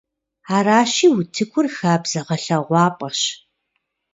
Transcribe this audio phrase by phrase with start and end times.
[0.55, 3.21] Аращи, утыкур хабзэ гъэлъэгъуапӀэщ.